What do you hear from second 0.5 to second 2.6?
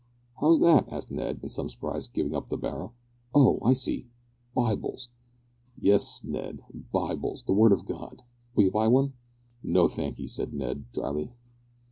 that?" asked Ned, in some surprise, going up to the